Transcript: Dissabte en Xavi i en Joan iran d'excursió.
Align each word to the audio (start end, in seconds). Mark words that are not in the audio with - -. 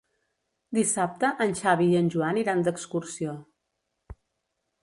Dissabte 0.77 1.29
en 1.45 1.53
Xavi 1.59 1.87
i 1.91 1.99
en 2.01 2.09
Joan 2.15 2.41
iran 2.45 2.67
d'excursió. 2.69 3.37